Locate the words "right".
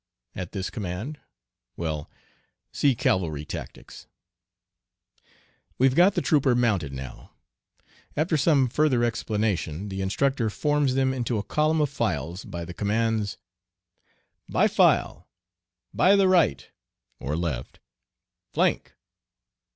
16.27-16.67